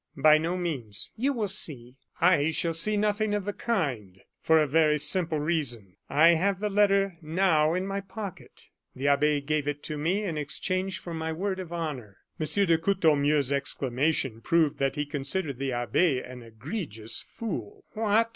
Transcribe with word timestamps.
"By 0.17 0.39
no 0.39 0.57
means." 0.57 1.11
"You 1.15 1.31
will 1.31 1.47
see." 1.47 1.93
"I 2.19 2.49
shall 2.49 2.73
see 2.73 2.97
nothing 2.97 3.35
of 3.35 3.45
the 3.45 3.53
kind, 3.53 4.19
for 4.41 4.57
a 4.57 4.65
very 4.65 4.97
simple 4.97 5.39
reason. 5.39 5.95
I 6.09 6.29
have 6.29 6.59
the 6.59 6.71
letter 6.71 7.19
now 7.21 7.75
in 7.75 7.85
my 7.85 7.99
pocket. 8.01 8.69
The 8.95 9.09
abbe 9.09 9.41
gave 9.41 9.67
it 9.67 9.83
to 9.83 9.99
me 9.99 10.23
in 10.23 10.39
exchange 10.39 10.97
for 10.97 11.13
my 11.13 11.31
word 11.31 11.59
of 11.59 11.71
honor." 11.71 12.17
M. 12.39 12.47
de 12.47 12.79
Courtornieu's 12.79 13.53
exclamation 13.53 14.41
proved 14.41 14.79
that 14.79 14.95
he 14.95 15.05
considered 15.05 15.59
the 15.59 15.71
abbe 15.71 16.19
an 16.23 16.41
egregious 16.41 17.21
fool. 17.21 17.85
"What!" 17.93 18.29